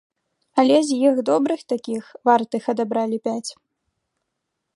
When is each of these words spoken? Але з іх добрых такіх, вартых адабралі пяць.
Але 0.61 0.77
з 0.87 0.97
іх 1.09 1.21
добрых 1.29 1.61
такіх, 1.73 2.03
вартых 2.31 2.63
адабралі 2.75 3.17
пяць. 3.29 3.51